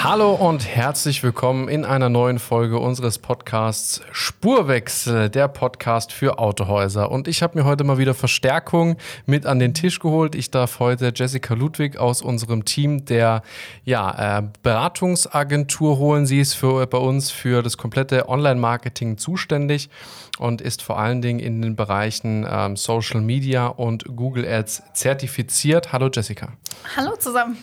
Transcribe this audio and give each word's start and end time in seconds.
Hallo 0.00 0.32
und 0.32 0.64
herzlich 0.64 1.24
willkommen 1.24 1.68
in 1.68 1.84
einer 1.84 2.08
neuen 2.08 2.38
Folge 2.38 2.78
unseres 2.78 3.18
Podcasts 3.18 4.00
Spurwechsel, 4.12 5.28
der 5.28 5.48
Podcast 5.48 6.12
für 6.12 6.38
Autohäuser. 6.38 7.10
Und 7.10 7.26
ich 7.26 7.42
habe 7.42 7.58
mir 7.58 7.64
heute 7.64 7.82
mal 7.82 7.98
wieder 7.98 8.14
Verstärkung 8.14 8.96
mit 9.26 9.44
an 9.44 9.58
den 9.58 9.74
Tisch 9.74 9.98
geholt. 9.98 10.36
Ich 10.36 10.52
darf 10.52 10.78
heute 10.78 11.12
Jessica 11.12 11.52
Ludwig 11.54 11.96
aus 11.96 12.22
unserem 12.22 12.64
Team 12.64 13.06
der 13.06 13.42
ja, 13.84 14.38
äh, 14.38 14.42
Beratungsagentur 14.62 15.98
holen. 15.98 16.26
Sie 16.26 16.38
ist 16.38 16.54
für, 16.54 16.86
bei 16.86 16.98
uns 16.98 17.32
für 17.32 17.64
das 17.64 17.76
komplette 17.76 18.28
Online-Marketing 18.28 19.18
zuständig 19.18 19.90
und 20.38 20.60
ist 20.60 20.80
vor 20.80 21.00
allen 21.00 21.22
Dingen 21.22 21.40
in 21.40 21.60
den 21.60 21.74
Bereichen 21.74 22.46
ähm, 22.48 22.76
Social 22.76 23.20
Media 23.20 23.66
und 23.66 24.04
Google 24.14 24.46
Ads 24.46 24.80
zertifiziert. 24.94 25.92
Hallo 25.92 26.08
Jessica. 26.08 26.52
Hallo 26.96 27.16
zusammen. 27.16 27.58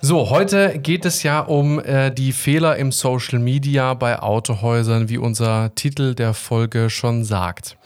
So, 0.00 0.30
heute 0.30 0.78
geht 0.78 1.04
es 1.04 1.24
ja 1.24 1.40
um 1.40 1.80
äh, 1.80 2.12
die 2.12 2.30
Fehler 2.30 2.76
im 2.76 2.92
Social 2.92 3.40
Media 3.40 3.94
bei 3.94 4.20
Autohäusern, 4.20 5.08
wie 5.08 5.18
unser 5.18 5.74
Titel 5.74 6.14
der 6.14 6.34
Folge 6.34 6.88
schon 6.88 7.24
sagt. 7.24 7.77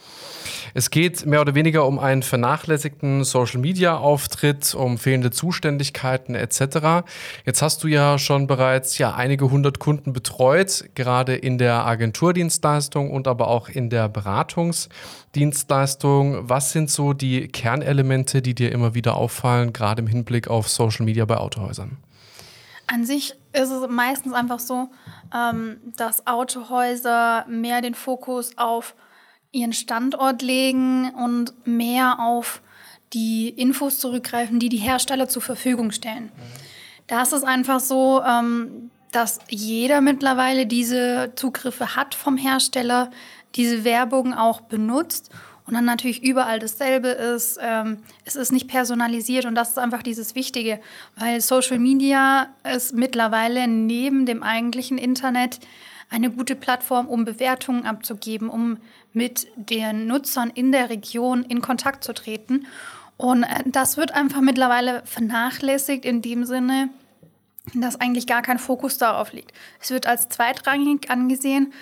Es 0.73 0.89
geht 0.89 1.25
mehr 1.25 1.39
oder 1.41 1.55
weniger 1.55 1.85
um 1.85 1.99
einen 1.99 2.23
vernachlässigten 2.23 3.23
Social-Media-Auftritt, 3.23 4.73
um 4.73 4.97
fehlende 4.97 5.31
Zuständigkeiten 5.31 6.35
etc. 6.35 7.05
Jetzt 7.45 7.61
hast 7.61 7.83
du 7.83 7.87
ja 7.87 8.17
schon 8.17 8.47
bereits 8.47 8.97
ja 8.97 9.13
einige 9.13 9.51
hundert 9.51 9.77
Kunden 9.79 10.11
betreut, 10.13 10.85
gerade 10.95 11.35
in 11.35 11.59
der 11.59 11.85
Agenturdienstleistung 11.85 13.11
und 13.11 13.27
aber 13.27 13.49
auch 13.49 13.69
in 13.69 13.91
der 13.91 14.09
Beratungsdienstleistung. 14.09 16.49
Was 16.49 16.71
sind 16.71 16.89
so 16.89 17.13
die 17.13 17.47
Kernelemente, 17.47 18.41
die 18.41 18.55
dir 18.55 18.71
immer 18.71 18.95
wieder 18.95 19.15
auffallen, 19.15 19.73
gerade 19.73 20.01
im 20.01 20.07
Hinblick 20.07 20.47
auf 20.47 20.69
Social 20.69 21.05
Media 21.05 21.25
bei 21.25 21.37
Autohäusern? 21.37 21.97
An 22.87 23.05
sich 23.05 23.35
ist 23.53 23.69
es 23.69 23.87
meistens 23.89 24.33
einfach 24.33 24.59
so, 24.59 24.89
ähm, 25.33 25.77
dass 25.95 26.27
Autohäuser 26.27 27.45
mehr 27.47 27.81
den 27.81 27.93
Fokus 27.93 28.57
auf 28.57 28.95
ihren 29.53 29.71
Standort 29.71 30.41
legen 30.41 31.09
und 31.11 31.53
mehr 31.65 32.19
auf 32.19 32.61
die 33.13 33.49
Infos 33.49 33.99
zurückgreifen, 33.99 34.59
die 34.59 34.69
die 34.69 34.77
Hersteller 34.77 35.29
zur 35.29 35.41
Verfügung 35.41 35.91
stellen. 35.91 36.31
Da 37.07 37.21
ist 37.21 37.33
einfach 37.43 37.79
so, 37.79 38.21
ähm, 38.23 38.89
dass 39.11 39.39
jeder 39.47 40.01
mittlerweile 40.01 40.65
diese 40.65 41.31
Zugriffe 41.35 41.95
hat 41.95 42.15
vom 42.15 42.35
Hersteller, 42.35 43.11
diese 43.55 43.83
Werbung 43.83 44.33
auch 44.33 44.61
benutzt 44.61 45.29
und 45.67 45.75
dann 45.75 45.85
natürlich 45.85 46.23
überall 46.23 46.57
dasselbe 46.57 47.09
ist. 47.09 47.59
Ähm, 47.61 47.99
es 48.25 48.35
ist 48.35 48.51
nicht 48.51 48.67
personalisiert 48.67 49.45
und 49.45 49.53
das 49.53 49.69
ist 49.69 49.77
einfach 49.77 50.01
dieses 50.01 50.33
Wichtige, 50.33 50.79
weil 51.15 51.39
Social 51.41 51.77
Media 51.77 52.47
ist 52.63 52.95
mittlerweile 52.95 53.67
neben 53.67 54.25
dem 54.25 54.41
eigentlichen 54.41 54.97
Internet 54.97 55.59
eine 56.09 56.29
gute 56.29 56.55
Plattform, 56.55 57.07
um 57.07 57.25
Bewertungen 57.25 57.85
abzugeben, 57.85 58.49
um 58.49 58.77
mit 59.13 59.47
den 59.55 60.07
Nutzern 60.07 60.49
in 60.49 60.71
der 60.71 60.89
Region 60.89 61.43
in 61.43 61.61
Kontakt 61.61 62.03
zu 62.03 62.13
treten. 62.13 62.67
Und 63.17 63.43
äh, 63.43 63.63
das 63.65 63.97
wird 63.97 64.11
einfach 64.11 64.41
mittlerweile 64.41 65.03
vernachlässigt 65.05 66.05
in 66.05 66.21
dem 66.21 66.45
Sinne, 66.45 66.89
dass 67.73 67.99
eigentlich 67.99 68.27
gar 68.27 68.41
kein 68.41 68.59
Fokus 68.59 68.97
darauf 68.97 69.31
liegt. 69.31 69.53
Es 69.79 69.91
wird 69.91 70.07
als 70.07 70.27
zweitrangig 70.29 71.09
angesehen, 71.09 71.73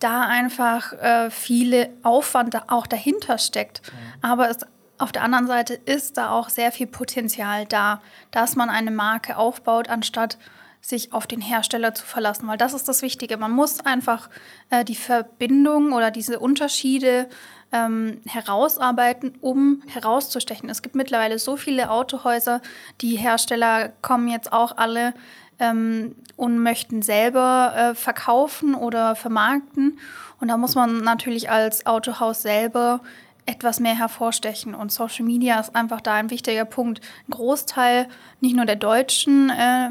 da 0.00 0.22
einfach 0.22 0.92
äh, 0.94 1.30
viele 1.30 1.90
Aufwand 2.02 2.54
da 2.54 2.64
auch 2.68 2.86
dahinter 2.86 3.38
steckt. 3.38 3.82
Mhm. 3.84 3.98
Aber 4.22 4.50
es, 4.50 4.58
auf 4.98 5.12
der 5.12 5.22
anderen 5.22 5.46
Seite 5.46 5.74
ist 5.74 6.16
da 6.16 6.30
auch 6.30 6.48
sehr 6.48 6.72
viel 6.72 6.86
Potenzial 6.86 7.66
da, 7.66 8.02
dass 8.30 8.56
man 8.56 8.70
eine 8.70 8.90
Marke 8.90 9.36
aufbaut, 9.36 9.88
anstatt 9.88 10.38
sich 10.80 11.12
auf 11.12 11.26
den 11.26 11.40
Hersteller 11.40 11.94
zu 11.94 12.04
verlassen, 12.06 12.48
weil 12.48 12.58
das 12.58 12.74
ist 12.74 12.88
das 12.88 13.02
Wichtige. 13.02 13.36
Man 13.36 13.52
muss 13.52 13.80
einfach 13.80 14.30
äh, 14.70 14.84
die 14.84 14.94
Verbindung 14.94 15.92
oder 15.92 16.10
diese 16.10 16.40
Unterschiede 16.40 17.28
ähm, 17.72 18.20
herausarbeiten, 18.26 19.34
um 19.40 19.82
herauszustechen. 19.86 20.68
Es 20.68 20.82
gibt 20.82 20.94
mittlerweile 20.94 21.38
so 21.38 21.56
viele 21.56 21.90
Autohäuser, 21.90 22.60
die 23.00 23.16
Hersteller 23.16 23.92
kommen 24.02 24.28
jetzt 24.28 24.52
auch 24.52 24.76
alle 24.76 25.14
ähm, 25.58 26.16
und 26.36 26.58
möchten 26.58 27.02
selber 27.02 27.72
äh, 27.76 27.94
verkaufen 27.94 28.74
oder 28.74 29.14
vermarkten. 29.14 29.98
Und 30.40 30.48
da 30.48 30.56
muss 30.56 30.74
man 30.74 30.98
natürlich 30.98 31.50
als 31.50 31.86
Autohaus 31.86 32.42
selber 32.42 33.00
etwas 33.46 33.80
mehr 33.80 33.96
hervorstechen. 33.96 34.74
Und 34.74 34.90
Social 34.90 35.24
Media 35.24 35.60
ist 35.60 35.74
einfach 35.76 36.00
da 36.00 36.14
ein 36.14 36.30
wichtiger 36.30 36.64
Punkt. 36.64 37.00
Ein 37.28 37.32
Großteil 37.32 38.08
nicht 38.40 38.56
nur 38.56 38.64
der 38.64 38.76
Deutschen 38.76 39.50
äh, 39.50 39.90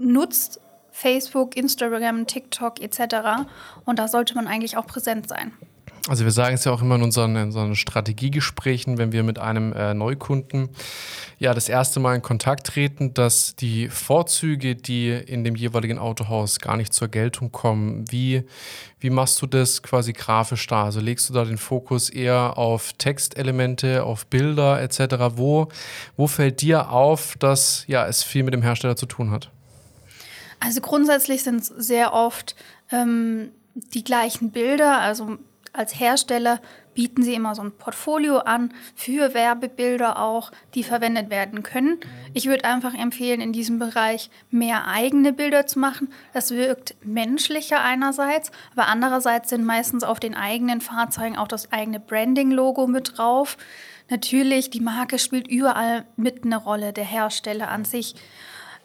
nutzt 0.00 0.60
Facebook, 0.90 1.56
Instagram, 1.56 2.26
TikTok 2.26 2.80
etc. 2.80 3.46
Und 3.84 3.98
da 3.98 4.08
sollte 4.08 4.34
man 4.34 4.46
eigentlich 4.46 4.76
auch 4.76 4.86
präsent 4.86 5.28
sein. 5.28 5.52
Also 6.08 6.24
wir 6.24 6.32
sagen 6.32 6.54
es 6.54 6.64
ja 6.64 6.72
auch 6.72 6.80
immer 6.80 6.94
in 6.94 7.02
unseren, 7.02 7.36
in 7.36 7.42
unseren 7.44 7.76
Strategiegesprächen, 7.76 8.96
wenn 8.96 9.12
wir 9.12 9.22
mit 9.22 9.38
einem 9.38 9.72
äh, 9.74 9.92
Neukunden 9.92 10.70
ja 11.38 11.52
das 11.52 11.68
erste 11.68 12.00
Mal 12.00 12.16
in 12.16 12.22
Kontakt 12.22 12.68
treten, 12.68 13.12
dass 13.12 13.54
die 13.54 13.88
Vorzüge, 13.88 14.76
die 14.76 15.10
in 15.10 15.44
dem 15.44 15.56
jeweiligen 15.56 15.98
Autohaus 15.98 16.58
gar 16.58 16.76
nicht 16.78 16.94
zur 16.94 17.08
Geltung 17.08 17.52
kommen, 17.52 18.10
wie, 18.10 18.44
wie 18.98 19.10
machst 19.10 19.42
du 19.42 19.46
das 19.46 19.82
quasi 19.82 20.14
grafisch 20.14 20.66
da? 20.66 20.84
Also 20.84 21.00
legst 21.00 21.28
du 21.28 21.34
da 21.34 21.44
den 21.44 21.58
Fokus 21.58 22.08
eher 22.08 22.56
auf 22.56 22.94
Textelemente, 22.94 24.02
auf 24.02 24.26
Bilder 24.26 24.80
etc.? 24.80 25.36
Wo, 25.36 25.68
wo 26.16 26.26
fällt 26.26 26.62
dir 26.62 26.90
auf, 26.90 27.36
dass 27.38 27.84
ja, 27.88 28.06
es 28.06 28.22
viel 28.22 28.42
mit 28.42 28.54
dem 28.54 28.62
Hersteller 28.62 28.96
zu 28.96 29.06
tun 29.06 29.30
hat? 29.30 29.50
Also 30.60 30.80
grundsätzlich 30.80 31.42
sind 31.42 31.62
es 31.62 31.68
sehr 31.68 32.12
oft 32.12 32.54
ähm, 32.92 33.50
die 33.74 34.04
gleichen 34.04 34.50
Bilder. 34.50 35.00
Also 35.00 35.38
als 35.72 35.98
Hersteller 35.98 36.60
bieten 36.94 37.22
sie 37.22 37.34
immer 37.34 37.54
so 37.54 37.62
ein 37.62 37.72
Portfolio 37.72 38.38
an 38.38 38.74
für 38.94 39.32
Werbebilder 39.32 40.18
auch, 40.18 40.50
die 40.74 40.82
verwendet 40.82 41.30
werden 41.30 41.62
können. 41.62 41.98
Ich 42.34 42.46
würde 42.46 42.64
einfach 42.64 42.94
empfehlen, 42.94 43.40
in 43.40 43.52
diesem 43.52 43.78
Bereich 43.78 44.30
mehr 44.50 44.88
eigene 44.88 45.32
Bilder 45.32 45.66
zu 45.66 45.78
machen. 45.78 46.12
Das 46.34 46.50
wirkt 46.50 46.96
menschlicher 47.02 47.80
einerseits, 47.80 48.50
aber 48.72 48.88
andererseits 48.88 49.50
sind 49.50 49.64
meistens 49.64 50.02
auf 50.02 50.20
den 50.20 50.34
eigenen 50.34 50.80
Fahrzeugen 50.80 51.38
auch 51.38 51.48
das 51.48 51.72
eigene 51.72 52.00
Branding-Logo 52.00 52.86
mit 52.86 53.16
drauf. 53.16 53.56
Natürlich, 54.08 54.70
die 54.70 54.80
Marke 54.80 55.20
spielt 55.20 55.46
überall 55.46 56.04
mit 56.16 56.44
eine 56.44 56.56
Rolle, 56.56 56.92
der 56.92 57.04
Hersteller 57.04 57.70
an 57.70 57.84
sich. 57.84 58.16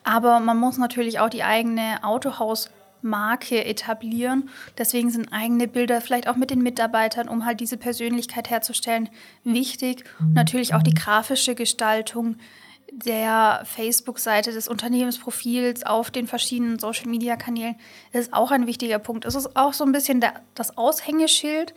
Aber 0.06 0.40
man 0.40 0.58
muss 0.58 0.78
natürlich 0.78 1.20
auch 1.20 1.30
die 1.30 1.44
eigene 1.44 2.04
Autohausmarke 2.04 3.66
etablieren. 3.66 4.50
Deswegen 4.78 5.10
sind 5.10 5.34
eigene 5.34 5.68
Bilder 5.68 6.00
vielleicht 6.00 6.30
auch 6.30 6.36
mit 6.36 6.52
den 6.52 6.62
Mitarbeitern, 6.62 7.28
um 7.28 7.44
halt 7.44 7.60
diese 7.60 7.76
Persönlichkeit 7.76 8.50
herzustellen, 8.50 9.10
wichtig. 9.44 10.06
Und 10.20 10.34
natürlich 10.34 10.76
auch 10.76 10.84
die 10.84 10.94
grafische 10.94 11.56
Gestaltung 11.56 12.38
der 12.92 13.64
Facebook-Seite 13.66 14.52
des 14.52 14.68
Unternehmensprofils 14.68 15.86
auf 15.86 16.12
den 16.12 16.28
verschiedenen 16.28 16.80
Social-Media-Kanälen 16.80 17.76
ist 18.14 18.34
auch 18.34 18.52
ein 18.52 18.68
wichtiger 18.68 19.00
Punkt. 19.00 19.26
Es 19.26 19.36
ist 19.36 19.56
auch 19.56 19.74
so 19.74 19.84
ein 19.84 19.92
bisschen 19.92 20.22
der, 20.22 20.42
das 20.54 20.78
Aushängeschild, 20.78 21.74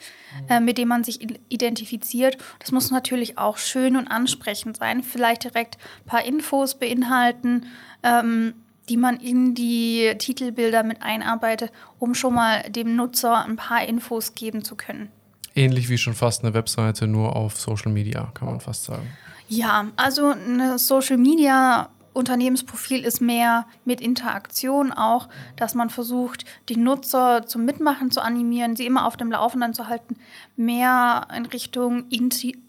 äh, 0.49 0.61
mit 0.61 0.79
dem 0.79 0.89
man 0.89 1.05
sich 1.05 1.21
identifiziert. 1.49 2.39
Das 2.59 2.73
muss 2.73 2.91
natürlich 2.91 3.39
auch 3.39 3.59
schön 3.59 3.97
und 3.97 4.09
ansprechend 4.09 4.77
sein. 4.77 5.03
Vielleicht 5.03 5.45
direkt 5.45 5.77
ein 5.77 6.07
paar 6.07 6.25
Infos 6.25 6.77
beinhalten, 6.77 7.67
ähm, 8.03 8.55
die 8.89 8.97
man 8.97 9.19
in 9.21 9.55
die 9.55 10.15
Titelbilder 10.19 10.83
mit 10.83 11.03
einarbeitet, 11.03 11.73
um 11.99 12.15
schon 12.15 12.35
mal 12.35 12.63
dem 12.71 12.97
Nutzer 12.97 13.45
ein 13.45 13.57
paar 13.57 13.85
Infos 13.85 14.35
geben 14.35 14.65
zu 14.65 14.77
können. 14.77 15.11
Ähnlich 15.55 15.89
wie 15.89 15.99
schon 15.99 16.15
fast 16.15 16.45
eine 16.45 16.55
Webseite, 16.55 17.07
nur 17.07 17.35
auf 17.35 17.59
Social 17.59 17.93
Media, 17.93 18.31
kann 18.35 18.49
man 18.49 18.61
fast 18.61 18.85
sagen. 18.85 19.09
Ja, 19.49 19.89
also 19.97 20.27
eine 20.27 20.79
Social 20.79 21.17
Media 21.17 21.89
Unternehmensprofil 22.19 23.05
ist 23.05 23.21
mehr 23.21 23.67
mit 23.85 24.01
Interaktion 24.01 24.93
auch, 24.93 25.29
dass 25.57 25.75
man 25.75 25.89
versucht, 25.89 26.45
die 26.69 26.77
Nutzer 26.77 27.47
zum 27.47 27.65
Mitmachen 27.65 28.11
zu 28.11 28.21
animieren, 28.21 28.77
sie 28.77 28.87
immer 28.87 29.07
auf 29.07 29.17
dem 29.17 29.31
Laufenden 29.31 29.73
zu 29.73 29.87
halten, 29.87 30.17
mehr 30.57 31.29
in 31.35 31.47
Richtung 31.47 32.07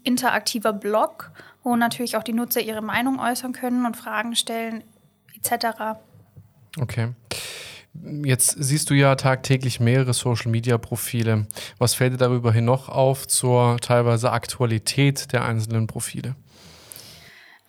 interaktiver 0.04 0.72
Blog, 0.72 1.32
wo 1.64 1.76
natürlich 1.76 2.16
auch 2.16 2.24
die 2.24 2.34
Nutzer 2.34 2.62
ihre 2.62 2.82
Meinung 2.82 3.20
äußern 3.20 3.54
können 3.54 3.86
und 3.86 3.98
Fragen 3.98 4.36
stellen 4.36 4.84
etc. 5.36 5.98
Okay. 6.80 7.10
Jetzt 8.24 8.56
siehst 8.60 8.90
du 8.92 8.94
ja 8.94 9.16
tagtäglich 9.16 9.80
mehrere 9.80 10.14
Social-Media-Profile. 10.14 11.48
Was 11.80 11.96
fällt 11.96 12.14
dir 12.14 12.18
darüber 12.18 12.54
hin 12.54 12.66
noch 12.66 12.88
auf 12.88 13.28
zur 13.28 13.78
teilweise 13.82 14.32
Aktualität 14.32 15.34
der 15.34 15.44
einzelnen 15.44 15.88
Profile? 15.88 16.36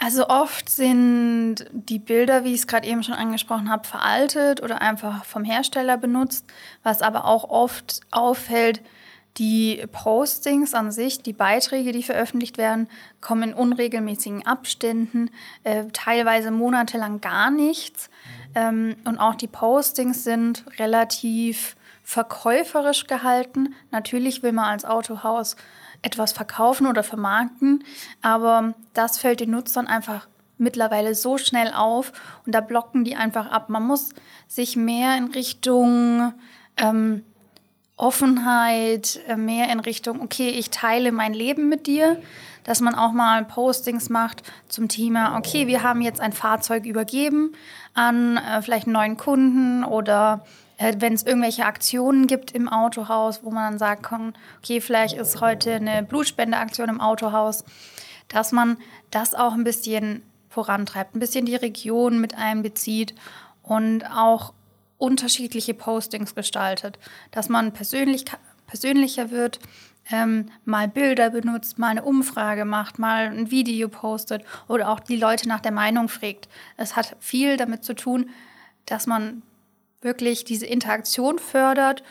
Also 0.03 0.29
oft 0.29 0.71
sind 0.71 1.67
die 1.73 1.99
Bilder, 1.99 2.43
wie 2.43 2.55
ich 2.55 2.61
es 2.61 2.67
gerade 2.67 2.89
eben 2.89 3.03
schon 3.03 3.15
angesprochen 3.15 3.71
habe, 3.71 3.87
veraltet 3.87 4.63
oder 4.63 4.81
einfach 4.81 5.27
vom 5.27 5.45
Hersteller 5.45 5.99
benutzt. 5.99 6.47
Was 6.83 7.03
aber 7.03 7.27
auch 7.27 7.51
oft 7.51 8.01
auffällt, 8.11 8.81
die 9.37 9.85
Postings 9.93 10.73
an 10.73 10.91
sich, 10.91 11.23
die 11.23 11.35
Beiträge, 11.35 11.93
die 11.93 12.03
veröffentlicht 12.03 12.57
werden, 12.57 12.89
kommen 13.21 13.51
in 13.51 13.55
unregelmäßigen 13.55 14.47
Abständen, 14.47 15.31
äh, 15.65 15.85
teilweise 15.93 16.51
monatelang 16.51 17.21
gar 17.21 17.51
nichts. 17.51 18.09
Ähm, 18.55 18.97
und 19.05 19.19
auch 19.19 19.35
die 19.35 19.49
Postings 19.49 20.25
sind 20.25 20.65
relativ 20.79 21.77
verkäuferisch 22.03 23.07
gehalten. 23.07 23.75
Natürlich 23.91 24.43
will 24.43 24.53
man 24.53 24.65
als 24.65 24.87
Autohaus 24.87 25.57
etwas 26.03 26.33
verkaufen 26.33 26.87
oder 26.87 27.03
vermarkten, 27.03 27.85
aber 28.23 28.75
das 28.95 29.19
fällt 29.19 29.41
den 29.41 29.51
Nutzern 29.51 29.87
einfach 29.87 30.29
mittlerweile 30.59 31.15
so 31.15 31.39
schnell 31.39 31.73
auf 31.75 32.13
und 32.47 32.55
da 32.55 32.61
blocken 32.61 33.05
die 33.05 33.17
einfach 33.17 33.51
ab. 33.51 33.69
Man 33.69 33.87
muss 33.87 34.11
sich 34.47 34.77
mehr 34.77 35.17
in 35.17 35.27
Richtung 35.27 36.33
ähm, 36.77 37.25
Offenheit, 37.97 39.21
äh, 39.29 39.37
mehr 39.37 39.71
in 39.71 39.81
Richtung, 39.81 40.21
okay, 40.23 40.49
ich 40.51 40.71
teile 40.71 41.13
mein 41.13 41.35
Leben 41.35 41.69
mit 41.69 41.87
dir, 41.87 42.21
dass 42.65 42.81
man 42.81 42.95
auch 42.95 43.13
mal 43.13 43.45
Postings 43.45 44.09
macht 44.09 44.43
zum 44.69 44.89
Thema, 44.89 45.37
okay, 45.37 45.67
wir 45.67 45.83
haben 45.83 46.01
jetzt 46.01 46.21
ein 46.21 46.33
Fahrzeug 46.33 46.87
übergeben 46.87 47.53
an 47.95 48.37
äh, 48.37 48.63
vielleicht 48.63 48.87
einen 48.87 48.95
neuen 48.95 49.17
Kunden 49.17 49.85
oder 49.85 50.45
wenn 50.81 51.13
es 51.13 51.25
irgendwelche 51.25 51.67
Aktionen 51.67 52.27
gibt 52.27 52.53
im 52.53 52.69
Autohaus, 52.69 53.45
wo 53.45 53.51
man 53.51 53.77
dann 53.77 54.03
kann, 54.03 54.35
okay, 54.59 54.81
vielleicht 54.81 55.17
ist 55.17 55.41
heute 55.41 55.75
eine 55.75 56.03
Blutspendeaktion 56.03 56.89
im 56.89 57.01
Autohaus, 57.01 57.65
dass 58.29 58.53
man 58.53 58.79
das 59.11 59.35
auch 59.35 59.53
ein 59.53 59.65
bisschen 59.65 60.23
vorantreibt, 60.49 61.15
ein 61.15 61.21
bisschen 61.21 61.45
die 61.45 61.55
Region 61.55 62.21
mit 62.21 62.37
einbezieht 62.37 63.15
und 63.63 64.05
auch 64.05 64.55
unterschiedliche 64.99 65.75
Postings 65.75 66.35
gestaltet, 66.35 66.99
dass 67.31 67.49
man 67.49 67.73
persönlich, 67.73 68.25
persönlicher 68.67 69.31
wird, 69.31 69.61
ähm, 70.11 70.47
mal 70.65 70.89
Bilder 70.89 71.31
benutzt, 71.31 71.79
mal 71.79 71.89
eine 71.89 72.03
Umfrage 72.03 72.65
macht, 72.65 72.99
mal 72.99 73.27
ein 73.27 73.51
Video 73.51 73.89
postet 73.89 74.45
oder 74.67 74.89
auch 74.89 75.01
die 75.01 75.17
Leute 75.17 75.47
nach 75.47 75.61
der 75.61 75.73
Meinung 75.73 76.09
fragt. 76.09 76.49
Es 76.77 76.97
hat 76.97 77.17
viel 77.21 77.57
damit 77.57 77.85
zu 77.85 77.95
tun, 77.95 78.31
dass 78.87 79.07
man 79.07 79.43
wirklich 80.01 80.45
diese 80.45 80.67
Interaktion 80.67 81.39
fördert, 81.39 82.03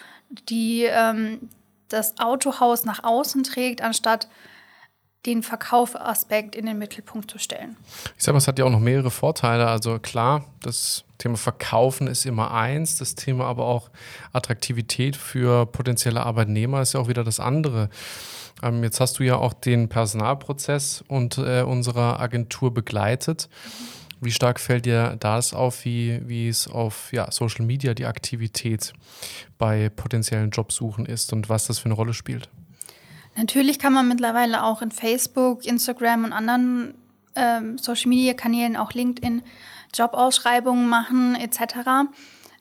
die 0.49 0.83
ähm, 0.83 1.49
das 1.89 2.19
Autohaus 2.19 2.85
nach 2.85 3.03
außen 3.03 3.43
trägt, 3.43 3.81
anstatt 3.81 4.27
den 5.25 5.43
Verkaufaspekt 5.43 6.55
in 6.55 6.65
den 6.65 6.77
Mittelpunkt 6.77 7.29
zu 7.29 7.39
stellen. 7.39 7.75
Ich 8.17 8.23
sage, 8.23 8.37
es 8.37 8.47
hat 8.47 8.57
ja 8.57 8.65
auch 8.65 8.69
noch 8.69 8.79
mehrere 8.79 9.11
Vorteile. 9.11 9.67
Also 9.67 9.99
klar, 9.99 10.45
das 10.61 11.03
Thema 11.17 11.35
Verkaufen 11.35 12.07
ist 12.07 12.25
immer 12.25 12.51
eins, 12.51 12.97
das 12.97 13.15
Thema 13.15 13.45
aber 13.45 13.65
auch 13.65 13.89
Attraktivität 14.31 15.17
für 15.17 15.65
potenzielle 15.65 16.25
Arbeitnehmer 16.25 16.81
ist 16.81 16.93
ja 16.93 17.01
auch 17.01 17.09
wieder 17.09 17.25
das 17.25 17.41
andere. 17.41 17.89
Ähm, 18.63 18.81
jetzt 18.83 19.01
hast 19.01 19.19
du 19.19 19.23
ja 19.23 19.35
auch 19.35 19.53
den 19.53 19.89
Personalprozess 19.89 21.03
und 21.07 21.37
äh, 21.37 21.63
unserer 21.63 22.19
Agentur 22.21 22.73
begleitet. 22.73 23.49
Mhm 23.49 23.99
wie 24.21 24.31
stark 24.31 24.59
fällt 24.59 24.85
dir 24.85 25.15
das 25.19 25.53
auf, 25.53 25.85
wie, 25.85 26.21
wie 26.25 26.47
es 26.47 26.67
auf 26.67 27.11
ja, 27.13 27.31
Social 27.31 27.65
Media 27.65 27.93
die 27.93 28.05
Aktivität 28.05 28.93
bei 29.57 29.89
potenziellen 29.89 30.49
Jobsuchen 30.49 31.05
ist 31.05 31.33
und 31.33 31.49
was 31.49 31.67
das 31.67 31.79
für 31.79 31.85
eine 31.85 31.93
Rolle 31.93 32.13
spielt? 32.13 32.49
Natürlich 33.35 33.79
kann 33.79 33.93
man 33.93 34.07
mittlerweile 34.07 34.63
auch 34.63 34.81
in 34.81 34.91
Facebook, 34.91 35.65
Instagram 35.65 36.25
und 36.25 36.33
anderen 36.33 36.95
ähm, 37.35 37.77
Social 37.77 38.09
Media 38.09 38.33
Kanälen, 38.33 38.75
auch 38.75 38.91
LinkedIn, 38.91 39.43
Jobausschreibungen 39.93 40.87
machen 40.89 41.35
etc. 41.35 42.09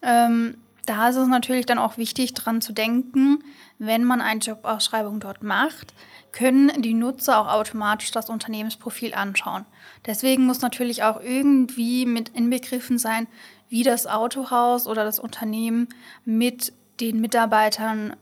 Ähm, 0.02 0.56
da 0.88 1.08
ist 1.08 1.16
es 1.16 1.28
natürlich 1.28 1.66
dann 1.66 1.78
auch 1.78 1.98
wichtig, 1.98 2.32
daran 2.34 2.60
zu 2.60 2.72
denken, 2.72 3.44
wenn 3.78 4.04
man 4.04 4.20
eine 4.20 4.40
Jobausschreibung 4.40 5.20
dort 5.20 5.42
macht, 5.42 5.92
können 6.32 6.70
die 6.80 6.94
Nutzer 6.94 7.38
auch 7.40 7.48
automatisch 7.48 8.10
das 8.10 8.30
Unternehmensprofil 8.30 9.12
anschauen. 9.14 9.66
Deswegen 10.06 10.46
muss 10.46 10.62
natürlich 10.62 11.02
auch 11.02 11.20
irgendwie 11.20 12.06
mit 12.06 12.30
inbegriffen 12.30 12.98
sein, 12.98 13.26
wie 13.68 13.82
das 13.82 14.06
Autohaus 14.06 14.86
oder 14.86 15.04
das 15.04 15.18
Unternehmen 15.18 15.88
mit 16.24 16.72
den 17.00 17.20
Mitarbeitern 17.20 18.16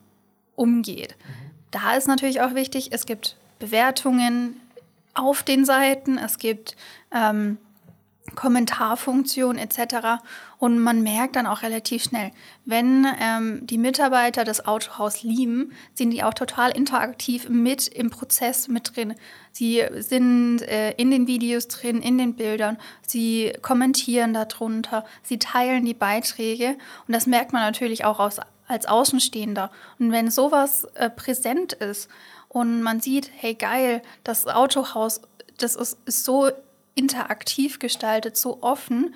umgeht. 0.56 1.16
Mhm. 1.18 1.50
Da 1.70 1.94
ist 1.96 2.08
natürlich 2.08 2.40
auch 2.40 2.54
wichtig, 2.54 2.88
es 2.92 3.06
gibt 3.06 3.36
Bewertungen 3.58 4.60
auf 5.14 5.42
den 5.42 5.64
Seiten, 5.64 6.18
es 6.18 6.38
gibt 6.38 6.76
ähm, 7.12 7.58
Kommentarfunktion 8.34 9.58
etc. 9.58 10.22
Und 10.58 10.78
man 10.78 11.02
merkt 11.02 11.36
dann 11.36 11.46
auch 11.46 11.62
relativ 11.62 12.04
schnell, 12.04 12.32
wenn 12.64 13.06
ähm, 13.20 13.66
die 13.66 13.78
Mitarbeiter 13.78 14.44
das 14.44 14.66
Autohaus 14.66 15.22
lieben, 15.22 15.72
sind 15.94 16.10
die 16.10 16.22
auch 16.22 16.34
total 16.34 16.70
interaktiv 16.70 17.48
mit 17.48 17.88
im 17.88 18.10
Prozess 18.10 18.68
mit 18.68 18.96
drin. 18.96 19.14
Sie 19.52 19.82
sind 19.98 20.62
äh, 20.62 20.92
in 20.92 21.10
den 21.10 21.26
Videos 21.26 21.68
drin, 21.68 22.02
in 22.02 22.18
den 22.18 22.34
Bildern, 22.34 22.78
sie 23.06 23.52
kommentieren 23.62 24.34
darunter, 24.34 25.04
sie 25.22 25.38
teilen 25.38 25.84
die 25.84 25.94
Beiträge 25.94 26.76
und 27.06 27.14
das 27.14 27.26
merkt 27.26 27.52
man 27.52 27.62
natürlich 27.62 28.04
auch 28.04 28.18
aus, 28.18 28.40
als 28.68 28.86
Außenstehender. 28.86 29.70
Und 29.98 30.12
wenn 30.12 30.30
sowas 30.30 30.84
äh, 30.94 31.08
präsent 31.10 31.74
ist 31.74 32.08
und 32.48 32.82
man 32.82 33.00
sieht, 33.00 33.30
hey 33.36 33.54
geil, 33.54 34.02
das 34.24 34.46
Autohaus, 34.46 35.20
das 35.58 35.76
ist, 35.76 35.98
ist 36.06 36.24
so 36.24 36.50
interaktiv 36.96 37.78
gestaltet, 37.78 38.36
so 38.36 38.62
offen, 38.62 39.14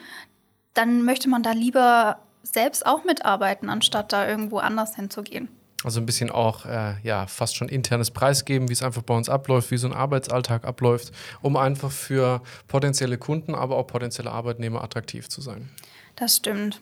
dann 0.74 1.02
möchte 1.02 1.28
man 1.28 1.42
da 1.42 1.50
lieber 1.50 2.20
selbst 2.42 2.86
auch 2.86 3.04
mitarbeiten, 3.04 3.68
anstatt 3.68 4.12
da 4.12 4.28
irgendwo 4.28 4.58
anders 4.58 4.94
hinzugehen. 4.94 5.48
Also 5.82 5.98
ein 5.98 6.06
bisschen 6.06 6.30
auch, 6.30 6.66
äh, 6.66 6.94
ja, 7.02 7.26
fast 7.26 7.56
schon 7.56 7.68
internes 7.68 8.10
Preisgeben, 8.10 8.68
wie 8.68 8.74
es 8.74 8.82
einfach 8.82 9.02
bei 9.02 9.16
uns 9.16 9.30
abläuft, 9.30 9.70
wie 9.70 9.78
so 9.78 9.86
ein 9.86 9.94
Arbeitsalltag 9.94 10.64
abläuft, 10.64 11.12
um 11.40 11.56
einfach 11.56 11.90
für 11.90 12.42
potenzielle 12.68 13.16
Kunden, 13.16 13.54
aber 13.54 13.76
auch 13.76 13.86
potenzielle 13.86 14.30
Arbeitnehmer 14.30 14.84
attraktiv 14.84 15.28
zu 15.28 15.40
sein. 15.40 15.70
Das 16.16 16.36
stimmt. 16.36 16.80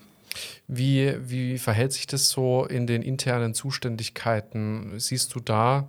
Wie, 0.67 1.15
wie 1.21 1.59
verhält 1.59 1.93
sich 1.93 2.07
das 2.07 2.29
so 2.29 2.65
in 2.65 2.87
den 2.87 3.03
internen 3.03 3.55
Zuständigkeiten? 3.55 4.99
Siehst 4.99 5.35
du 5.35 5.41
da 5.41 5.89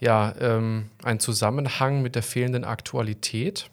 ja 0.00 0.34
ähm, 0.40 0.90
einen 1.04 1.20
Zusammenhang 1.20 2.02
mit 2.02 2.16
der 2.16 2.22
fehlenden 2.24 2.64
Aktualität? 2.64 3.70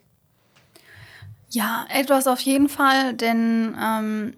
Ja, 1.50 1.86
etwas 1.90 2.28
auf 2.28 2.40
jeden 2.42 2.70
Fall, 2.70 3.14
denn 3.14 3.76
ähm, 3.82 4.34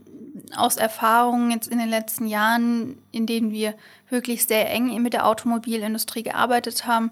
aus 0.55 0.77
Erfahrungen 0.77 1.51
jetzt 1.51 1.67
in 1.67 1.77
den 1.77 1.89
letzten 1.89 2.27
Jahren, 2.27 2.97
in 3.11 3.25
denen 3.25 3.51
wir 3.51 3.75
wirklich 4.09 4.45
sehr 4.45 4.69
eng 4.69 5.01
mit 5.01 5.13
der 5.13 5.25
Automobilindustrie 5.27 6.23
gearbeitet 6.23 6.85
haben, 6.87 7.11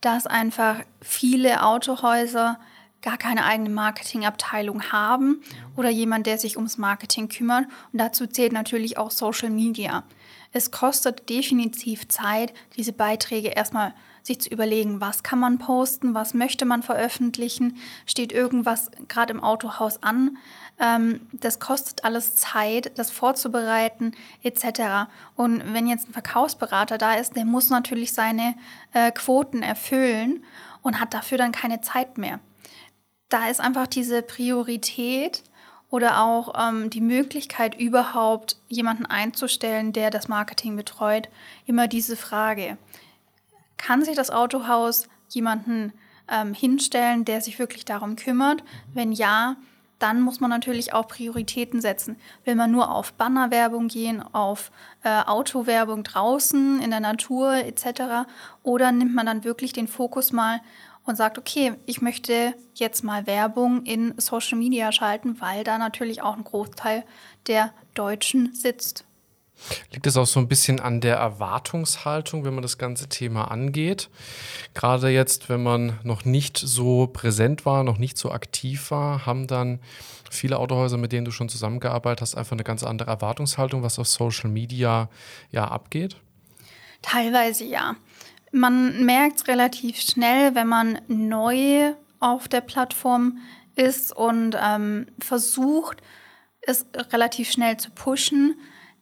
dass 0.00 0.26
einfach 0.26 0.80
viele 1.00 1.64
Autohäuser 1.64 2.58
gar 3.02 3.18
keine 3.18 3.44
eigene 3.44 3.70
Marketingabteilung 3.70 4.92
haben 4.92 5.42
oder 5.76 5.90
jemand, 5.90 6.26
der 6.26 6.38
sich 6.38 6.56
ums 6.56 6.78
Marketing 6.78 7.28
kümmert. 7.28 7.66
Und 7.92 8.00
dazu 8.00 8.26
zählt 8.26 8.52
natürlich 8.52 8.96
auch 8.96 9.10
Social 9.10 9.50
Media. 9.50 10.04
Es 10.52 10.70
kostet 10.70 11.28
definitiv 11.28 12.08
Zeit, 12.08 12.52
diese 12.76 12.92
Beiträge 12.92 13.48
erstmal 13.48 13.94
sich 14.22 14.40
zu 14.40 14.50
überlegen, 14.50 15.00
was 15.00 15.22
kann 15.22 15.40
man 15.40 15.58
posten, 15.58 16.14
was 16.14 16.34
möchte 16.34 16.64
man 16.64 16.82
veröffentlichen, 16.82 17.78
steht 18.06 18.32
irgendwas 18.32 18.90
gerade 19.08 19.32
im 19.32 19.42
Autohaus 19.42 20.02
an. 20.02 20.38
Ähm, 20.78 21.26
das 21.32 21.58
kostet 21.58 22.04
alles 22.04 22.36
Zeit, 22.36 22.96
das 22.96 23.10
vorzubereiten 23.10 24.12
etc. 24.42 25.10
Und 25.34 25.74
wenn 25.74 25.88
jetzt 25.88 26.08
ein 26.08 26.12
Verkaufsberater 26.12 26.98
da 26.98 27.14
ist, 27.14 27.34
der 27.34 27.44
muss 27.44 27.70
natürlich 27.70 28.12
seine 28.12 28.54
äh, 28.92 29.10
Quoten 29.10 29.62
erfüllen 29.62 30.44
und 30.82 31.00
hat 31.00 31.14
dafür 31.14 31.38
dann 31.38 31.52
keine 31.52 31.80
Zeit 31.80 32.18
mehr. 32.18 32.38
Da 33.28 33.48
ist 33.48 33.60
einfach 33.60 33.86
diese 33.86 34.22
Priorität 34.22 35.42
oder 35.92 36.22
auch 36.22 36.54
ähm, 36.58 36.88
die 36.88 37.02
Möglichkeit 37.02 37.78
überhaupt 37.78 38.56
jemanden 38.66 39.04
einzustellen, 39.04 39.92
der 39.92 40.08
das 40.08 40.26
Marketing 40.26 40.74
betreut, 40.74 41.28
immer 41.66 41.86
diese 41.86 42.16
Frage. 42.16 42.78
Kann 43.76 44.02
sich 44.02 44.16
das 44.16 44.30
Autohaus 44.30 45.06
jemanden 45.28 45.92
ähm, 46.28 46.54
hinstellen, 46.54 47.26
der 47.26 47.42
sich 47.42 47.58
wirklich 47.58 47.84
darum 47.84 48.16
kümmert? 48.16 48.64
Wenn 48.94 49.12
ja, 49.12 49.56
dann 49.98 50.22
muss 50.22 50.40
man 50.40 50.48
natürlich 50.48 50.94
auch 50.94 51.08
Prioritäten 51.08 51.82
setzen. 51.82 52.16
Will 52.46 52.54
man 52.54 52.72
nur 52.72 52.90
auf 52.90 53.12
Bannerwerbung 53.12 53.88
gehen, 53.88 54.22
auf 54.32 54.72
äh, 55.04 55.20
Autowerbung 55.24 56.04
draußen, 56.04 56.80
in 56.80 56.90
der 56.90 57.00
Natur 57.00 57.52
etc. 57.56 58.26
Oder 58.62 58.92
nimmt 58.92 59.14
man 59.14 59.26
dann 59.26 59.44
wirklich 59.44 59.74
den 59.74 59.88
Fokus 59.88 60.32
mal 60.32 60.62
und 61.04 61.16
sagt, 61.16 61.38
okay, 61.38 61.74
ich 61.86 62.00
möchte 62.00 62.54
jetzt 62.74 63.02
mal 63.02 63.26
Werbung 63.26 63.84
in 63.84 64.14
Social 64.18 64.58
Media 64.58 64.92
schalten, 64.92 65.40
weil 65.40 65.64
da 65.64 65.78
natürlich 65.78 66.22
auch 66.22 66.36
ein 66.36 66.44
Großteil 66.44 67.04
der 67.46 67.72
Deutschen 67.94 68.54
sitzt. 68.54 69.04
Liegt 69.92 70.06
es 70.06 70.16
auch 70.16 70.26
so 70.26 70.40
ein 70.40 70.48
bisschen 70.48 70.80
an 70.80 71.00
der 71.00 71.16
Erwartungshaltung, 71.16 72.44
wenn 72.44 72.54
man 72.54 72.62
das 72.62 72.78
ganze 72.78 73.08
Thema 73.08 73.50
angeht? 73.50 74.10
Gerade 74.74 75.08
jetzt, 75.08 75.48
wenn 75.48 75.62
man 75.62 75.98
noch 76.02 76.24
nicht 76.24 76.58
so 76.58 77.06
präsent 77.06 77.64
war, 77.64 77.84
noch 77.84 77.98
nicht 77.98 78.18
so 78.18 78.32
aktiv 78.32 78.90
war, 78.90 79.24
haben 79.26 79.46
dann 79.46 79.80
viele 80.30 80.58
Autohäuser, 80.58 80.96
mit 80.96 81.12
denen 81.12 81.24
du 81.24 81.30
schon 81.30 81.48
zusammengearbeitet 81.48 82.22
hast, 82.22 82.34
einfach 82.34 82.52
eine 82.52 82.64
ganz 82.64 82.82
andere 82.82 83.10
Erwartungshaltung, 83.10 83.82
was 83.82 83.98
auf 83.98 84.08
Social 84.08 84.50
Media 84.50 85.08
ja 85.50 85.68
abgeht? 85.68 86.16
Teilweise 87.02 87.64
ja. 87.64 87.96
Man 88.52 89.04
merkt 89.04 89.48
relativ 89.48 90.00
schnell, 90.00 90.54
wenn 90.54 90.68
man 90.68 91.00
neu 91.08 91.94
auf 92.20 92.48
der 92.48 92.60
Plattform 92.60 93.38
ist 93.74 94.14
und 94.14 94.56
ähm, 94.62 95.06
versucht, 95.18 96.02
es 96.60 96.86
relativ 97.12 97.50
schnell 97.50 97.78
zu 97.78 97.90
pushen, 97.90 98.54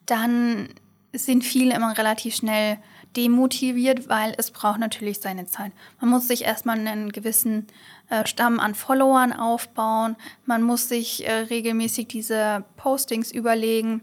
dann 0.06 0.68
sind 1.12 1.44
viele 1.44 1.74
immer 1.74 1.96
relativ 1.98 2.36
schnell 2.36 2.78
demotiviert, 3.16 4.08
weil 4.08 4.34
es 4.38 4.52
braucht 4.52 4.78
natürlich 4.78 5.20
seine 5.20 5.46
Zeit. 5.46 5.72
Man 6.00 6.10
muss 6.10 6.28
sich 6.28 6.44
erstmal 6.44 6.78
einen 6.78 7.10
gewissen 7.10 7.66
äh, 8.08 8.24
Stamm 8.26 8.60
an 8.60 8.74
Followern 8.74 9.32
aufbauen, 9.32 10.16
man 10.46 10.62
muss 10.62 10.88
sich 10.88 11.26
äh, 11.26 11.32
regelmäßig 11.32 12.06
diese 12.06 12.64
Postings 12.76 13.32
überlegen, 13.32 14.02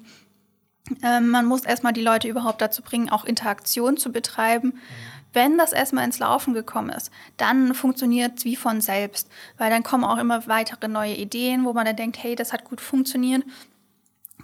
ähm, 1.04 1.30
man 1.30 1.46
muss 1.46 1.64
erstmal 1.64 1.94
die 1.94 2.02
Leute 2.02 2.28
überhaupt 2.28 2.62
dazu 2.62 2.82
bringen, 2.82 3.10
auch 3.10 3.26
Interaktion 3.26 3.98
zu 3.98 4.12
betreiben. 4.12 4.70
Mhm. 4.70 5.17
Wenn 5.38 5.60
das 5.60 5.72
erstmal 5.72 6.04
ins 6.04 6.18
Laufen 6.18 6.56
gekommen 6.56 6.90
ist, 6.90 7.12
dann 7.38 7.76
funktioniert 7.76 8.40
es 8.40 8.46
wie 8.46 8.56
von 8.56 8.82
selbst, 8.82 9.30
weil 9.60 9.70
dann 9.70 9.84
kommen 9.84 10.04
auch 10.04 10.18
immer 10.18 10.48
weitere 10.48 10.88
neue 10.88 11.14
Ideen, 11.14 11.64
wo 11.64 11.74
man 11.74 11.86
dann 11.86 11.96
denkt, 11.96 12.18
hey, 12.24 12.36
das 12.36 12.54
hat 12.54 12.64
gut 12.64 12.82
funktioniert. 12.82 13.44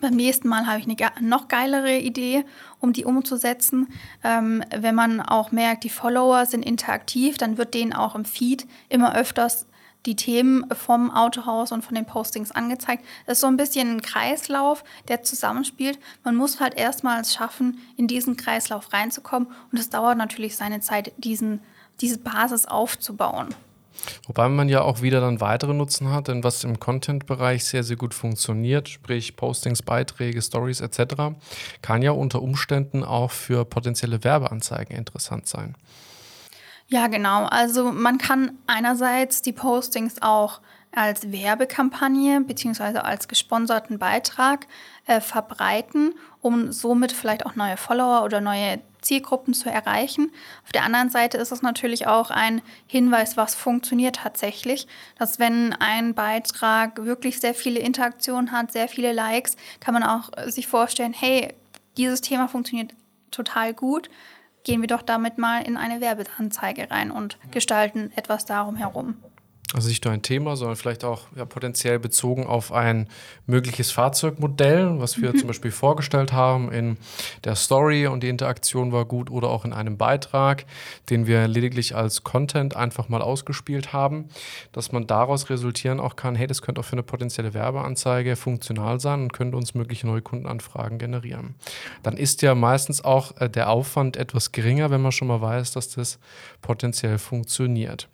Beim 0.02 0.14
nächsten 0.14 0.48
Mal 0.48 0.68
habe 0.68 0.80
ich 0.80 0.86
eine 0.86 1.28
noch 1.28 1.48
geilere 1.48 1.98
Idee, 1.98 2.46
um 2.80 2.94
die 2.94 3.06
umzusetzen. 3.06 3.88
Ähm, 4.24 4.64
wenn 4.70 4.94
man 4.94 5.20
auch 5.20 5.52
merkt, 5.52 5.84
die 5.84 5.90
Follower 5.90 6.46
sind 6.46 6.64
interaktiv, 6.64 7.40
dann 7.40 7.58
wird 7.58 7.74
denen 7.74 7.94
auch 7.94 8.14
im 8.14 8.24
Feed 8.24 8.68
immer 8.88 9.16
öfters 9.16 9.66
die 10.06 10.16
Themen 10.16 10.66
vom 10.72 11.12
Autohaus 11.12 11.72
und 11.72 11.84
von 11.84 11.96
den 11.96 12.06
Postings 12.06 12.52
angezeigt. 12.52 13.04
Das 13.26 13.38
ist 13.38 13.42
so 13.42 13.48
ein 13.48 13.58
bisschen 13.58 13.98
ein 13.98 14.02
Kreislauf, 14.02 14.84
der 15.08 15.24
zusammenspielt. 15.24 16.00
Man 16.24 16.36
muss 16.36 16.60
halt 16.60 16.76
erstmals 16.76 17.34
schaffen, 17.34 17.80
in 17.98 18.08
diesen 18.08 18.36
Kreislauf 18.36 18.92
reinzukommen. 18.94 19.50
Und 19.72 19.80
es 19.80 19.90
dauert 19.90 20.18
natürlich 20.18 20.56
seine 20.56 20.82
Zeit, 20.82 21.14
diesen, 21.18 21.62
diese 22.02 22.18
Basis 22.18 22.66
aufzubauen. 22.66 23.56
Wobei 24.28 24.50
man 24.50 24.70
ja 24.70 24.82
auch 24.82 25.02
wieder 25.02 25.22
dann 25.22 25.40
weitere 25.40 25.74
Nutzen 25.74 26.10
hat, 26.10 26.28
denn 26.28 26.44
was 26.44 26.64
im 26.64 26.80
Content-Bereich 26.80 27.64
sehr, 27.64 27.84
sehr 27.84 27.96
gut 27.96 28.14
funktioniert, 28.14 28.90
sprich 28.90 29.36
Postings, 29.36 29.82
Beiträge, 29.82 30.42
Stories 30.42 30.82
etc., 30.82 31.36
kann 31.82 32.02
ja 32.02 32.12
unter 32.12 32.42
Umständen 32.42 33.04
auch 33.04 33.32
für 33.32 33.66
potenzielle 33.66 34.24
Werbeanzeigen 34.24 34.98
interessant 34.98 35.48
sein. 35.48 35.76
Ja, 36.88 37.08
genau. 37.08 37.46
Also 37.46 37.92
man 37.92 38.18
kann 38.18 38.58
einerseits 38.68 39.42
die 39.42 39.54
Postings 39.54 40.22
auch 40.22 40.62
als 40.96 41.32
Werbekampagne 41.32 42.42
bzw. 42.42 43.00
als 43.00 43.28
gesponserten 43.28 43.98
Beitrag 43.98 44.68
äh, 45.08 45.22
verbreiten, 45.22 46.14
um 46.42 46.72
somit 46.72 47.12
vielleicht 47.12 47.46
auch 47.46 47.56
neue 47.56 47.78
Follower 47.78 48.24
oder 48.24 48.42
neue 48.42 48.80
Zielgruppen 49.02 49.54
zu 49.54 49.70
erreichen. 49.70 50.32
Auf 50.64 50.72
der 50.72 50.84
anderen 50.84 51.10
Seite 51.10 51.38
ist 51.38 51.52
es 51.52 51.62
natürlich 51.62 52.08
auch 52.08 52.30
ein 52.30 52.62
Hinweis, 52.86 53.38
was 53.38 53.56
funktioniert 53.56 54.18
tatsächlich. 54.18 54.88
Dass 55.18 55.40
wenn 55.40 55.74
ein 55.74 56.14
Beitrag 56.14 57.04
wirklich 57.04 57.40
sehr 57.40 57.54
viele 57.54 57.80
Interaktionen 57.80 58.52
hat, 58.52 58.72
sehr 58.72 58.88
viele 58.88 59.14
Likes, 59.14 59.58
kann 59.80 59.94
man 59.94 60.04
auch 60.04 60.30
sich 60.48 60.68
vorstellen, 60.68 61.14
hey, 61.14 61.54
dieses 61.98 62.22
Thema 62.22 62.48
funktioniert 62.48 62.94
total 63.32 63.74
gut 63.74 64.10
gehen 64.64 64.82
wir 64.82 64.88
doch 64.88 65.02
damit 65.02 65.38
mal 65.38 65.62
in 65.62 65.78
eine 65.78 66.02
Werbeanzeige 66.02 66.90
rein 66.90 67.12
und 67.12 67.38
gestalten 67.52 68.12
etwas 68.16 68.46
darum 68.46 68.76
herum. 68.76 69.16
Also 69.74 69.88
nicht 69.88 70.06
nur 70.06 70.14
ein 70.14 70.22
Thema, 70.22 70.56
sondern 70.56 70.76
vielleicht 70.76 71.04
auch 71.04 71.22
ja, 71.36 71.46
potenziell 71.46 71.98
bezogen 71.98 72.46
auf 72.46 72.72
ein 72.72 73.08
mögliches 73.48 73.90
Fahrzeugmodell, 73.92 75.00
was 75.00 75.20
wir 75.20 75.34
mhm. 75.34 75.40
zum 75.40 75.48
Beispiel 75.48 75.72
vorgestellt 75.72 76.32
haben 76.32 76.72
in 76.72 76.98
der 77.44 77.56
Story 77.56 78.06
und 78.06 78.22
die 78.22 78.30
Interaktion 78.30 78.92
war 78.92 79.06
gut 79.06 79.32
oder 79.32 79.50
auch 79.50 79.66
in 79.66 79.74
einem 79.74 79.98
Beitrag, 79.98 80.66
den 81.10 81.26
wir 81.26 81.48
lediglich 81.48 81.96
als 81.96 82.24
Content 82.24 82.76
einfach 82.76 83.10
mal 83.10 83.24
ausgespielt 83.24 83.94
haben, 83.94 84.30
dass 84.74 84.92
man 84.92 85.08
daraus 85.08 85.50
resultieren 85.50 86.00
auch 86.00 86.16
kann, 86.16 86.36
hey, 86.36 86.46
das 86.46 86.62
könnte 86.62 86.82
auch 86.82 86.86
für 86.86 86.94
eine 86.94 87.04
potenzielle 87.04 87.56
Werbeanzeige 87.56 88.36
funktional 88.36 89.00
sein 89.00 89.24
und 89.24 89.34
könnte 89.34 89.58
uns 89.58 89.74
mögliche 89.74 90.06
neue 90.06 90.22
Kundenanfragen 90.22 91.00
generieren. 91.00 91.56
Dann 92.04 92.16
ist 92.16 92.44
ja 92.44 92.54
meistens 92.54 93.04
auch 93.04 93.36
äh, 93.38 93.50
der 93.50 93.70
Aufwand 93.70 94.18
etwas 94.18 94.52
geringer, 94.52 94.92
wenn 94.92 95.02
man 95.02 95.12
schon 95.12 95.30
mal 95.30 95.42
weiß, 95.42 95.72
dass 95.72 95.90
das 95.90 96.20
potenziell 96.62 97.18
funktioniert. 97.18 98.08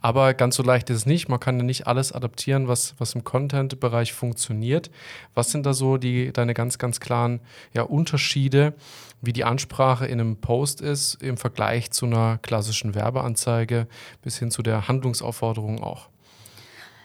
Aber 0.00 0.34
ganz 0.34 0.56
so 0.56 0.62
leicht 0.62 0.90
ist 0.90 0.98
es 0.98 1.06
nicht. 1.06 1.28
Man 1.28 1.40
kann 1.40 1.58
ja 1.58 1.64
nicht 1.64 1.86
alles 1.86 2.12
adaptieren, 2.12 2.68
was, 2.68 2.94
was 2.98 3.14
im 3.14 3.24
Content-Bereich 3.24 4.12
funktioniert. 4.12 4.90
Was 5.34 5.50
sind 5.50 5.66
da 5.66 5.72
so 5.72 5.96
die, 5.96 6.32
deine 6.32 6.54
ganz, 6.54 6.78
ganz 6.78 7.00
klaren 7.00 7.40
ja, 7.72 7.82
Unterschiede, 7.82 8.74
wie 9.22 9.32
die 9.32 9.44
Ansprache 9.44 10.06
in 10.06 10.20
einem 10.20 10.36
Post 10.36 10.80
ist 10.80 11.22
im 11.22 11.36
Vergleich 11.36 11.90
zu 11.90 12.06
einer 12.06 12.38
klassischen 12.42 12.94
Werbeanzeige 12.94 13.86
bis 14.22 14.38
hin 14.38 14.50
zu 14.50 14.62
der 14.62 14.88
Handlungsaufforderung 14.88 15.82
auch? 15.82 16.08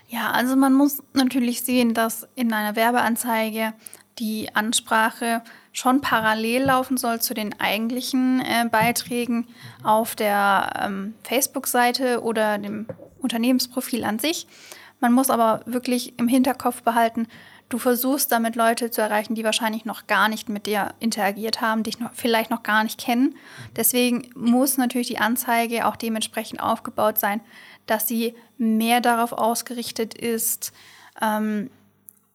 Ja, 0.07 0.31
also 0.31 0.55
man 0.55 0.73
muss 0.73 1.03
natürlich 1.13 1.61
sehen, 1.61 1.93
dass 1.93 2.27
in 2.35 2.51
einer 2.51 2.75
Werbeanzeige 2.75 3.73
die 4.17 4.53
Ansprache 4.55 5.43
schon 5.71 6.01
parallel 6.01 6.63
laufen 6.63 6.97
soll 6.97 7.21
zu 7.21 7.33
den 7.33 7.59
eigentlichen 7.59 8.41
äh, 8.41 8.67
Beiträgen 8.69 9.47
auf 9.83 10.15
der 10.15 10.81
ähm, 10.83 11.13
Facebook-Seite 11.23 12.21
oder 12.23 12.57
dem 12.57 12.87
Unternehmensprofil 13.19 14.03
an 14.03 14.19
sich. 14.19 14.47
Man 14.99 15.13
muss 15.13 15.29
aber 15.29 15.61
wirklich 15.65 16.17
im 16.19 16.27
Hinterkopf 16.27 16.81
behalten, 16.81 17.27
du 17.69 17.77
versuchst 17.77 18.31
damit 18.31 18.55
Leute 18.55 18.91
zu 18.91 19.01
erreichen, 19.01 19.35
die 19.35 19.43
wahrscheinlich 19.43 19.85
noch 19.85 20.07
gar 20.07 20.27
nicht 20.27 20.49
mit 20.49 20.65
dir 20.65 20.93
interagiert 20.99 21.61
haben, 21.61 21.83
dich 21.83 21.99
noch, 21.99 22.11
vielleicht 22.13 22.49
noch 22.49 22.63
gar 22.63 22.83
nicht 22.83 22.99
kennen. 22.99 23.35
Deswegen 23.75 24.29
muss 24.35 24.77
natürlich 24.77 25.07
die 25.07 25.19
Anzeige 25.19 25.87
auch 25.87 25.95
dementsprechend 25.95 26.61
aufgebaut 26.61 27.19
sein, 27.19 27.41
dass 27.85 28.07
sie 28.07 28.35
mehr 28.57 29.01
darauf 29.01 29.31
ausgerichtet 29.31 30.15
ist, 30.15 30.73
ähm, 31.21 31.69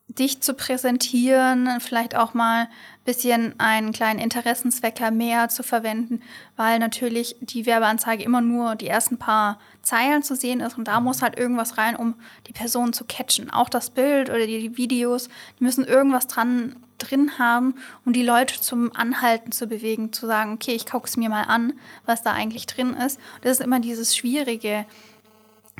dich 0.08 0.40
zu 0.40 0.54
präsentieren, 0.54 1.80
vielleicht 1.80 2.14
auch 2.14 2.34
mal 2.34 2.68
bisschen 3.04 3.54
einen 3.58 3.92
kleinen 3.92 4.18
Interessenswecker 4.18 5.10
mehr 5.10 5.48
zu 5.48 5.62
verwenden, 5.62 6.22
weil 6.56 6.78
natürlich 6.78 7.36
die 7.40 7.66
Werbeanzeige 7.66 8.24
immer 8.24 8.40
nur 8.40 8.76
die 8.76 8.88
ersten 8.88 9.18
paar 9.18 9.58
Zeilen 9.82 10.22
zu 10.22 10.34
sehen 10.34 10.60
ist 10.60 10.78
und 10.78 10.88
da 10.88 11.00
muss 11.00 11.22
halt 11.22 11.38
irgendwas 11.38 11.76
rein, 11.78 11.96
um 11.96 12.14
die 12.46 12.52
Person 12.52 12.92
zu 12.92 13.04
catchen. 13.04 13.50
Auch 13.50 13.68
das 13.68 13.90
Bild 13.90 14.30
oder 14.30 14.46
die 14.46 14.76
Videos, 14.76 15.28
die 15.58 15.64
müssen 15.64 15.84
irgendwas 15.84 16.26
dran 16.26 16.76
drin 16.98 17.38
haben, 17.38 17.74
um 18.04 18.12
die 18.12 18.22
Leute 18.22 18.60
zum 18.60 18.94
Anhalten 18.94 19.52
zu 19.52 19.66
bewegen, 19.66 20.12
zu 20.12 20.26
sagen, 20.26 20.54
okay, 20.54 20.72
ich 20.72 20.86
gucke 20.86 21.06
es 21.06 21.16
mir 21.16 21.28
mal 21.28 21.42
an, 21.42 21.74
was 22.06 22.22
da 22.22 22.32
eigentlich 22.32 22.66
drin 22.66 22.94
ist. 22.94 23.18
Das 23.42 23.58
ist 23.58 23.64
immer 23.64 23.80
dieses 23.80 24.16
Schwierige, 24.16 24.86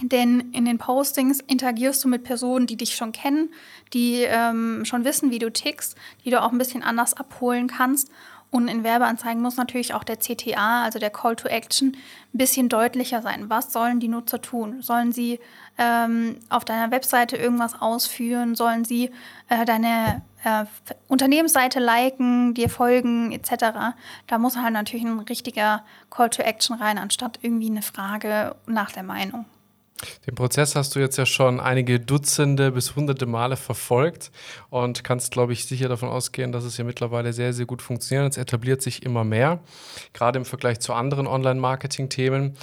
denn 0.03 0.53
in 0.53 0.65
den 0.65 0.79
Postings 0.79 1.41
interagierst 1.41 2.03
du 2.03 2.09
mit 2.09 2.25
Personen, 2.25 2.67
die 2.67 2.77
dich 2.77 2.97
schon 2.97 3.13
kennen, 3.13 3.51
die 3.93 4.23
ähm, 4.23 4.85
schon 4.85 5.05
wissen, 5.05 5.31
wie 5.31 5.39
du 5.39 5.53
tickst, 5.53 5.97
die 6.25 6.31
du 6.31 6.43
auch 6.43 6.51
ein 6.51 6.59
bisschen 6.59 6.83
anders 6.83 7.15
abholen 7.15 7.69
kannst. 7.69 8.11
Und 8.51 8.69
in 8.69 8.85
Werbeanzeigen 8.85 9.43
muss 9.43 9.57
natürlich 9.57 9.95
auch 9.95 10.05
der 10.05 10.19
CTA, 10.19 10.85
also 10.85 11.01
der 11.01 11.11
Call 11.11 11.35
to 11.35 11.49
Action, 11.49 11.97
ein 12.33 12.39
bisschen 12.39 12.69
deutlicher 12.69 13.21
sein. 13.21 13.51
Was 13.51 13.73
sollen 13.73 13.99
die 13.99 14.07
Nutzer 14.07 14.41
tun? 14.41 14.81
Sollen 14.81 15.11
sie 15.11 15.41
ähm, 15.77 16.37
auf 16.51 16.65
deiner 16.65 16.93
Webseite 16.93 17.37
irgendwas 17.37 17.81
ausführen? 17.81 18.55
Sollen 18.55 18.85
sie 18.85 19.11
äh, 19.49 19.65
deine 19.65 20.23
äh, 20.45 20.67
Unternehmensseite 21.09 21.81
liken, 21.81 22.55
dir 22.55 22.69
folgen 22.69 23.33
etc.? 23.33 23.97
Da 24.29 24.39
muss 24.39 24.57
halt 24.57 24.73
natürlich 24.73 25.05
ein 25.05 25.19
richtiger 25.19 25.85
Call 26.09 26.31
to 26.31 26.43
Action 26.43 26.77
rein, 26.77 26.99
anstatt 26.99 27.41
irgendwie 27.43 27.71
eine 27.71 27.83
Frage 27.83 28.55
nach 28.67 28.93
der 28.93 29.03
Meinung. 29.03 29.47
Den 30.27 30.35
Prozess 30.35 30.75
hast 30.75 30.95
du 30.97 31.01
jetzt 31.01 31.17
ja 31.17 31.25
schon 31.25 31.61
einige 31.61 32.01
Dutzende 32.01 32.73
bis 32.73 32.97
hunderte 32.97 33.27
Male 33.27 33.57
verfolgt 33.57 34.33
und 34.69 35.05
kannst, 35.05 35.31
glaube 35.33 35.53
ich, 35.53 35.67
sicher 35.67 35.89
davon 35.89 36.09
ausgehen, 36.09 36.51
dass 36.51 36.65
es 36.65 36.77
ja 36.77 36.85
mittlerweile 36.85 37.33
sehr, 37.33 37.53
sehr 37.53 37.67
gut 37.67 37.81
funktioniert. 37.81 38.33
Es 38.33 38.37
etabliert 38.37 38.83
sich 38.83 39.05
immer 39.05 39.23
mehr, 39.23 39.61
gerade 40.13 40.39
im 40.39 40.45
Vergleich 40.45 40.81
zu 40.81 40.93
anderen 40.93 41.27
Online-Marketing-Themen. 41.27 42.57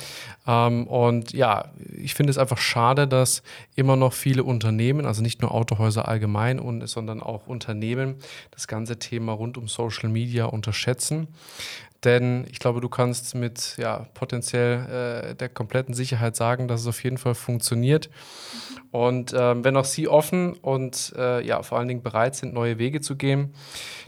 Ähm, 0.46 0.88
und 0.88 1.32
ja, 1.32 1.72
ich 1.96 2.16
finde 2.16 2.32
es 2.32 2.38
einfach 2.38 2.58
schade, 2.58 3.08
dass 3.08 3.44
immer 3.76 3.96
noch 3.96 4.14
viele 4.14 4.44
Unternehmen, 4.44 5.06
also 5.06 5.22
nicht 5.22 5.42
nur 5.42 5.52
Autohäuser 5.52 6.08
allgemein, 6.08 6.60
sondern 6.86 7.22
auch 7.22 7.48
Unternehmen, 7.48 8.16
das 8.52 8.68
ganze 8.68 9.00
Thema 9.00 9.32
rund 9.32 9.58
um 9.58 9.68
Social 9.68 10.10
Media 10.10 10.46
unterschätzen. 10.46 11.28
Denn 12.04 12.46
ich 12.50 12.60
glaube, 12.60 12.82
du 12.82 12.90
kannst 12.90 13.36
mit 13.36 13.76
ja, 13.78 14.08
potenziell 14.14 15.32
äh, 15.32 15.36
der 15.36 15.50
kompletten 15.50 15.94
Sicherheit 15.94 16.36
sagen, 16.36 16.68
dass 16.68 16.82
es 16.82 16.88
auf 16.88 17.04
jeden 17.04 17.18
Fall 17.18 17.36
funktioniert. 17.36 18.10
Und 18.92 19.34
ähm, 19.38 19.64
wenn 19.64 19.78
auch 19.78 19.86
Sie 19.86 20.10
offen 20.10 20.54
und 20.54 21.14
äh, 21.18 21.46
ja, 21.46 21.64
vor 21.64 21.78
allen 21.78 21.88
Dingen 21.88 22.04
bereit 22.04 22.36
sind, 22.36 22.54
neue 22.54 22.78
Wege 22.78 23.00
zu 23.00 23.16
gehen, 23.16 23.54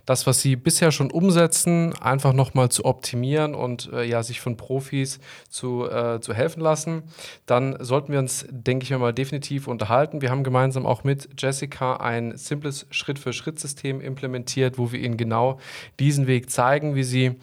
das, 0.06 0.28
was 0.28 0.42
Sie 0.42 0.58
bisher 0.58 0.92
schon 0.92 1.10
umsetzen, 1.10 1.94
einfach 2.02 2.34
nochmal 2.34 2.68
zu 2.68 2.84
optimieren 2.84 3.56
und 3.56 3.90
äh, 3.94 4.04
ja, 4.04 4.22
sich 4.24 4.42
von 4.42 4.58
Profis 4.58 5.20
zu, 5.48 5.90
äh, 5.90 6.20
zu 6.20 6.34
helfen 6.34 6.60
lassen, 6.60 7.04
dann 7.46 7.78
sollten 7.80 8.12
wir 8.12 8.20
uns, 8.20 8.46
denke 8.50 8.84
ich 8.84 8.90
mal, 8.98 9.14
definitiv 9.14 9.68
unterhalten. 9.68 10.22
Wir 10.22 10.30
haben 10.30 10.44
gemeinsam 10.44 10.86
auch 10.86 11.06
mit 11.06 11.30
Jessica 11.38 11.98
ein 11.98 12.36
simples 12.36 12.86
Schritt-für-Schritt-System 12.90 14.02
implementiert, 14.02 14.78
wo 14.78 14.92
wir 14.92 15.00
Ihnen 15.00 15.16
genau 15.16 15.60
diesen 16.00 16.28
Weg 16.28 16.50
zeigen, 16.50 16.96
wie 16.96 17.04
Sie 17.04 17.40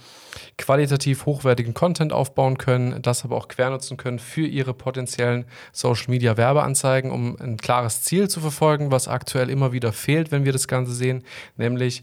qualitativ 0.58 1.26
hochwertigen 1.26 1.74
Content 1.74 2.12
aufbauen 2.12 2.58
können, 2.58 3.02
das 3.02 3.24
aber 3.24 3.36
auch 3.36 3.48
quernutzen 3.48 3.96
können 3.96 4.18
für 4.18 4.46
ihre 4.46 4.74
potenziellen 4.74 5.44
Social 5.72 6.10
Media 6.10 6.36
Werbeanzeigen, 6.36 7.10
um 7.10 7.36
ein 7.40 7.56
klares 7.56 8.02
Ziel 8.02 8.28
zu 8.28 8.40
verfolgen, 8.40 8.90
was 8.90 9.08
aktuell 9.08 9.50
immer 9.50 9.72
wieder 9.72 9.92
fehlt, 9.92 10.32
wenn 10.32 10.44
wir 10.44 10.52
das 10.52 10.68
Ganze 10.68 10.92
sehen, 10.92 11.24
nämlich 11.56 12.02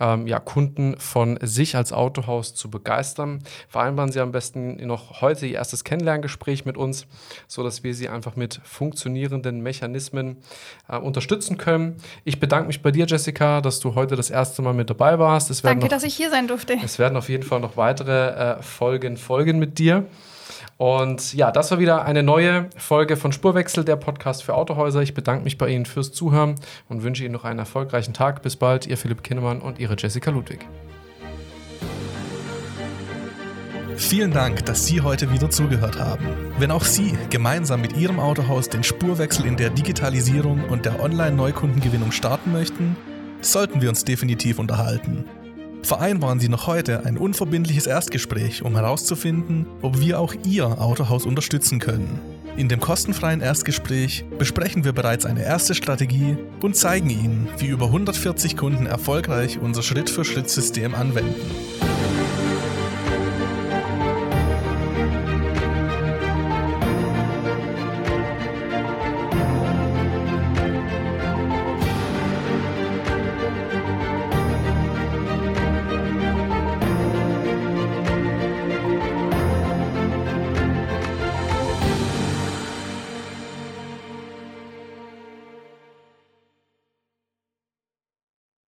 ähm, 0.00 0.26
ja, 0.26 0.40
Kunden 0.40 0.96
von 0.98 1.38
sich 1.42 1.76
als 1.76 1.92
Autohaus 1.92 2.54
zu 2.54 2.70
begeistern. 2.70 3.42
Vereinbaren 3.68 4.12
Sie 4.12 4.20
am 4.20 4.32
besten 4.32 4.84
noch 4.86 5.20
heute 5.20 5.46
Ihr 5.46 5.56
erstes 5.56 5.84
Kennenlerngespräch 5.84 6.64
mit 6.64 6.76
uns, 6.76 7.06
sodass 7.46 7.82
wir 7.82 7.94
Sie 7.94 8.08
einfach 8.08 8.36
mit 8.36 8.60
funktionierenden 8.64 9.60
Mechanismen 9.60 10.38
äh, 10.88 10.96
unterstützen 10.96 11.56
können. 11.56 11.96
Ich 12.24 12.40
bedanke 12.40 12.66
mich 12.68 12.82
bei 12.82 12.90
dir, 12.90 13.06
Jessica, 13.06 13.60
dass 13.60 13.80
du 13.80 13.94
heute 13.94 14.16
das 14.16 14.30
erste 14.30 14.62
Mal 14.62 14.74
mit 14.74 14.90
dabei 14.90 15.18
warst. 15.18 15.64
Danke, 15.64 15.84
noch, 15.84 15.88
dass 15.88 16.04
ich 16.04 16.14
hier 16.14 16.30
sein 16.30 16.48
durfte. 16.48 16.76
Es 16.84 16.98
werden 16.98 17.16
auf 17.16 17.28
jeden 17.28 17.42
Fall 17.42 17.60
noch 17.60 17.76
weitere 17.76 18.56
äh, 18.58 18.62
Folgen 18.62 19.16
folgen 19.16 19.58
mit 19.58 19.78
dir. 19.78 20.06
Und 20.78 21.32
ja, 21.32 21.50
das 21.50 21.70
war 21.70 21.78
wieder 21.78 22.04
eine 22.04 22.22
neue 22.22 22.68
Folge 22.76 23.16
von 23.16 23.32
Spurwechsel, 23.32 23.84
der 23.84 23.96
Podcast 23.96 24.42
für 24.42 24.54
Autohäuser. 24.54 25.00
Ich 25.00 25.14
bedanke 25.14 25.44
mich 25.44 25.56
bei 25.56 25.68
Ihnen 25.68 25.86
fürs 25.86 26.12
Zuhören 26.12 26.56
und 26.88 27.02
wünsche 27.02 27.24
Ihnen 27.24 27.32
noch 27.32 27.44
einen 27.44 27.58
erfolgreichen 27.58 28.12
Tag. 28.12 28.42
Bis 28.42 28.56
bald, 28.56 28.86
Ihr 28.86 28.98
Philipp 28.98 29.22
Kinnemann 29.22 29.60
und 29.60 29.78
Ihre 29.78 29.96
Jessica 29.96 30.30
Ludwig. 30.30 30.66
Vielen 33.96 34.30
Dank, 34.30 34.66
dass 34.66 34.84
Sie 34.84 35.00
heute 35.00 35.32
wieder 35.32 35.48
zugehört 35.48 35.98
haben. 35.98 36.26
Wenn 36.58 36.70
auch 36.70 36.84
Sie 36.84 37.16
gemeinsam 37.30 37.80
mit 37.80 37.96
Ihrem 37.96 38.20
Autohaus 38.20 38.68
den 38.68 38.84
Spurwechsel 38.84 39.46
in 39.46 39.56
der 39.56 39.70
Digitalisierung 39.70 40.64
und 40.64 40.84
der 40.84 41.00
Online-Neukundengewinnung 41.00 42.12
starten 42.12 42.52
möchten, 42.52 42.96
sollten 43.40 43.80
wir 43.80 43.88
uns 43.88 44.04
definitiv 44.04 44.58
unterhalten. 44.58 45.24
Vereinbaren 45.86 46.40
Sie 46.40 46.48
noch 46.48 46.66
heute 46.66 47.06
ein 47.06 47.16
unverbindliches 47.16 47.86
Erstgespräch, 47.86 48.62
um 48.62 48.74
herauszufinden, 48.74 49.66
ob 49.82 50.00
wir 50.00 50.18
auch 50.18 50.34
Ihr 50.44 50.80
Autohaus 50.80 51.24
unterstützen 51.24 51.78
können. 51.78 52.18
In 52.56 52.68
dem 52.68 52.80
kostenfreien 52.80 53.40
Erstgespräch 53.40 54.24
besprechen 54.36 54.82
wir 54.82 54.92
bereits 54.92 55.24
eine 55.26 55.44
erste 55.44 55.76
Strategie 55.76 56.38
und 56.60 56.74
zeigen 56.74 57.08
Ihnen, 57.08 57.48
wie 57.58 57.68
über 57.68 57.86
140 57.86 58.56
Kunden 58.56 58.86
erfolgreich 58.86 59.60
unser 59.60 59.84
Schritt-für-Schritt-System 59.84 60.92
anwenden. 60.92 61.95